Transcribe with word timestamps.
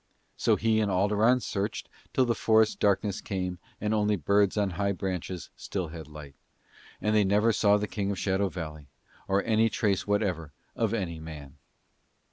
So 0.35 0.55
he 0.55 0.79
and 0.79 0.89
Alderon 0.89 1.43
searched 1.43 1.87
till 2.11 2.25
the 2.25 2.33
forest 2.33 2.79
darkness 2.79 3.21
came 3.21 3.59
and 3.79 3.93
only 3.93 4.15
birds 4.15 4.57
on 4.57 4.71
high 4.71 4.93
branches 4.93 5.51
still 5.55 5.89
had 5.89 6.07
light; 6.07 6.33
and 6.99 7.15
they 7.15 7.23
never 7.23 7.53
saw 7.53 7.77
the 7.77 7.85
King 7.87 8.09
of 8.09 8.17
Shadow 8.17 8.49
Valley 8.49 8.87
or 9.27 9.43
any 9.43 9.69
trace 9.69 10.07
whatever 10.07 10.53
of 10.75 10.95
any 10.95 11.19
man. 11.19 11.57